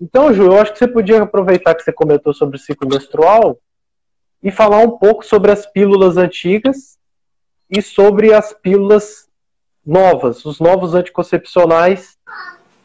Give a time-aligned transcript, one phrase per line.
[0.00, 3.58] Então, Ju, eu acho que você podia aproveitar que você comentou sobre o ciclo menstrual
[4.42, 6.98] e falar um pouco sobre as pílulas antigas
[7.70, 9.28] e sobre as pílulas
[9.84, 12.18] novas, os novos anticoncepcionais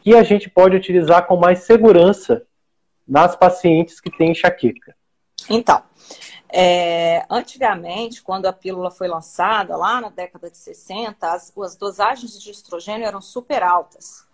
[0.02, 2.42] que a gente pode utilizar com mais segurança
[3.06, 4.96] nas pacientes que têm enxaqueca.
[5.50, 5.82] Então,
[6.48, 12.40] é, antigamente, quando a pílula foi lançada, lá na década de 60, as, as dosagens
[12.40, 14.26] de estrogênio eram super altas.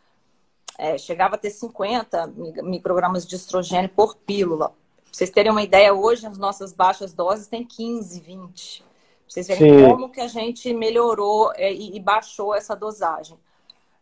[0.79, 2.29] É, chegava a ter 50
[2.63, 4.69] microgramas de estrogênio por pílula.
[4.69, 4.77] Pra
[5.11, 8.83] vocês terem uma ideia, hoje as nossas baixas doses têm 15, 20.
[8.83, 8.89] Pra
[9.27, 9.89] vocês verem Sim.
[9.89, 13.36] como que a gente melhorou é, e, e, baixou essa dosagem.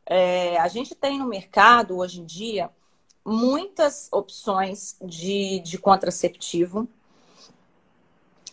[0.05, 2.71] É, a gente tem no mercado, hoje em dia,
[3.25, 6.87] muitas opções de, de contraceptivo.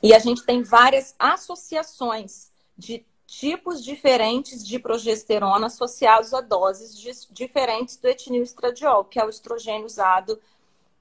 [0.02, 3.06] E a gente tem várias associações de
[3.40, 6.96] tipos diferentes de progesterona associados a doses
[7.32, 10.40] diferentes do etinilestradiol, que é o estrogênio usado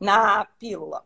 [0.01, 1.05] na pílula.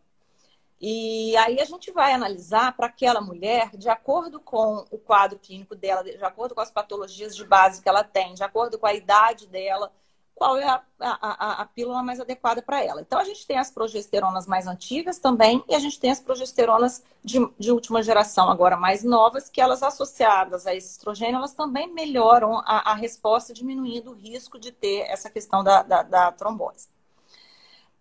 [0.80, 5.74] E aí a gente vai analisar para aquela mulher, de acordo com o quadro clínico
[5.74, 8.94] dela, de acordo com as patologias de base que ela tem, de acordo com a
[8.94, 9.90] idade dela,
[10.36, 13.00] qual é a, a, a pílula mais adequada para ela.
[13.00, 17.02] Então, a gente tem as progesteronas mais antigas também, e a gente tem as progesteronas
[17.24, 21.90] de, de, última geração, agora mais novas, que elas associadas a esse estrogênio, elas também
[21.90, 26.88] melhoram a, a resposta, diminuindo o risco de ter essa questão da, da, da trombose.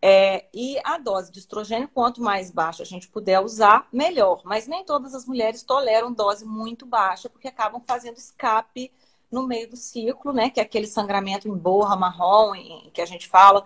[0.01, 4.41] É, e a dose de estrogênio, quanto mais baixa a gente puder usar, melhor.
[4.43, 8.91] Mas nem todas as mulheres toleram dose muito baixa, porque acabam fazendo escape
[9.31, 10.49] no meio do ciclo, né?
[10.49, 13.65] Que é aquele sangramento em borra marrom em, que a gente fala.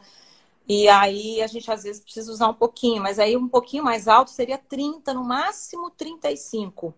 [0.68, 4.08] E aí a gente às vezes precisa usar um pouquinho, mas aí um pouquinho mais
[4.08, 6.94] alto seria 30, no máximo 35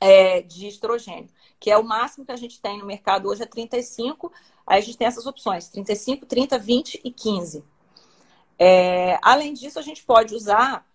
[0.00, 3.46] é, de estrogênio, que é o máximo que a gente tem no mercado hoje é
[3.46, 4.32] 35.
[4.66, 7.64] Aí a gente tem essas opções: 35, 30, 20 e 15.
[8.58, 10.86] É, além disso, a gente pode usar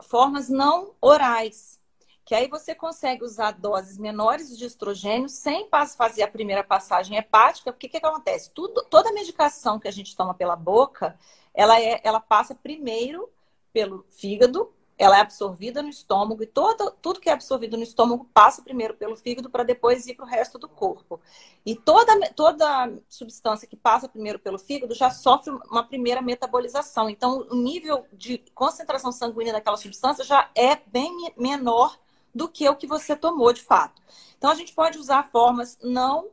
[0.00, 1.80] formas não orais,
[2.24, 7.72] que aí você consegue usar doses menores de estrogênio sem fazer a primeira passagem hepática,
[7.72, 8.50] porque o que, que acontece?
[8.52, 11.18] Tudo, toda medicação que a gente toma pela boca,
[11.52, 13.28] ela, é, ela passa primeiro
[13.72, 18.28] pelo fígado, ela é absorvida no estômago, e todo, tudo que é absorvido no estômago
[18.32, 21.20] passa primeiro pelo fígado para depois ir para o resto do corpo.
[21.66, 27.10] E toda, toda substância que passa primeiro pelo fígado já sofre uma primeira metabolização.
[27.10, 31.98] Então, o nível de concentração sanguínea daquela substância já é bem menor
[32.34, 34.00] do que o que você tomou de fato.
[34.36, 36.30] Então, a gente pode usar formas não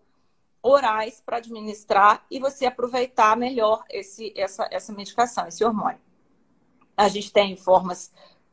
[0.61, 5.99] orais para administrar e você aproveitar melhor esse, essa, essa medicação, esse hormônio.
[6.97, 8.11] A gente tem formas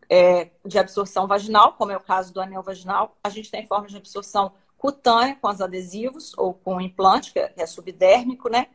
[0.09, 3.17] é, de absorção vaginal, como é o caso do anel vaginal.
[3.23, 7.67] A gente tem formas de absorção cutânea, com os adesivos ou com implante, que é
[7.67, 8.69] subdérmico, né?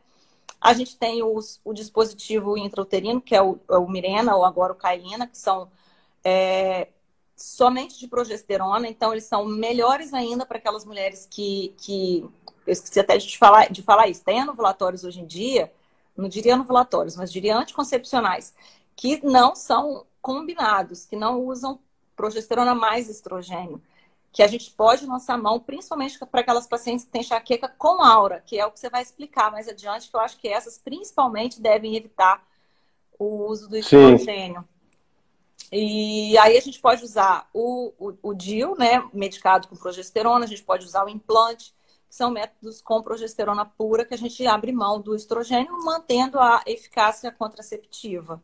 [0.60, 4.72] A gente tem os, o dispositivo intrauterino, que é o, é o Mirena ou agora
[4.72, 5.70] o Caína, que são
[6.22, 6.88] é,
[7.42, 12.24] somente de progesterona, então eles são melhores ainda para aquelas mulheres que, que
[12.64, 15.72] eu esqueci até de falar, de falar isso, tem anovulatórios hoje em dia,
[16.16, 18.54] não diria anovulatórios, mas diria anticoncepcionais,
[18.94, 21.80] que não são combinados, que não usam
[22.14, 23.82] progesterona mais estrogênio,
[24.30, 28.40] que a gente pode lançar mão, principalmente para aquelas pacientes que têm enxaqueca com aura,
[28.46, 31.60] que é o que você vai explicar mais adiante, que eu acho que essas principalmente
[31.60, 32.46] devem evitar
[33.18, 34.60] o uso do estrogênio.
[34.60, 34.71] Sim.
[35.70, 40.48] E aí a gente pode usar o, o, o DIL, né, medicado com progesterona, a
[40.48, 41.74] gente pode usar o implante,
[42.08, 46.62] que são métodos com progesterona pura, que a gente abre mão do estrogênio, mantendo a
[46.66, 48.42] eficácia contraceptiva.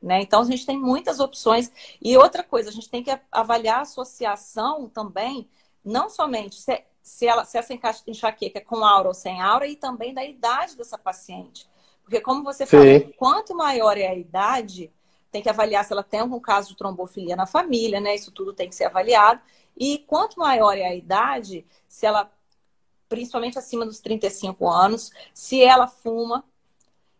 [0.00, 0.22] Né?
[0.22, 1.72] Então, a gente tem muitas opções.
[2.00, 5.48] E outra coisa, a gente tem que avaliar a associação também,
[5.84, 7.72] não somente se, se, ela, se essa
[8.06, 11.68] enxaqueca é com aura ou sem aura, e também da idade dessa paciente.
[12.02, 12.70] Porque, como você Sim.
[12.70, 14.92] falou, quanto maior é a idade,
[15.30, 18.14] tem que avaliar se ela tem algum caso de trombofilia na família, né?
[18.14, 19.40] Isso tudo tem que ser avaliado.
[19.76, 22.30] E quanto maior é a idade, se ela,
[23.08, 26.44] principalmente acima dos 35 anos, se ela fuma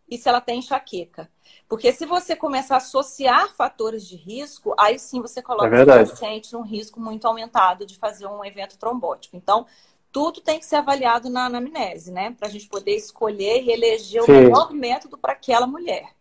[0.08, 1.30] e se ela tem enxaqueca.
[1.68, 5.86] Porque se você começar a associar fatores de risco, aí sim você coloca é o
[5.86, 9.36] paciente num risco muito aumentado de fazer um evento trombótico.
[9.36, 9.66] Então,
[10.10, 12.34] tudo tem que ser avaliado na anamnese, né?
[12.38, 14.32] Para a gente poder escolher e eleger sim.
[14.32, 16.17] o melhor método para aquela mulher.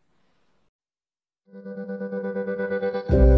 [1.53, 3.36] thank you